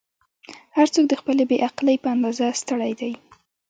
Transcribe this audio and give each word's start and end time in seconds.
"هر 0.77 0.87
څوک 0.93 1.05
د 1.09 1.13
خپلې 1.21 1.43
بې 1.49 1.57
عقلۍ 1.67 1.97
په 2.03 2.07
اندازه 2.15 2.45
ستړی 2.61 2.93
دی. 2.99 3.11